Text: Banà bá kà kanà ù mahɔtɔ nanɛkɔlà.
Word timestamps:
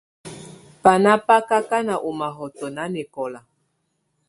Banà 0.83 1.11
bá 1.25 1.37
kà 1.49 1.57
kanà 1.69 1.95
ù 2.07 2.09
mahɔtɔ 2.19 2.65
nanɛkɔlà. 2.75 3.39